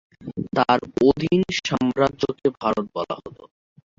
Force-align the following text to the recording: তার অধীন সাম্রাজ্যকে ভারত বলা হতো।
তার 0.55 0.79
অধীন 1.03 1.41
সাম্রাজ্যকে 1.59 2.47
ভারত 2.59 2.85
বলা 2.95 3.15
হতো। 3.17 3.43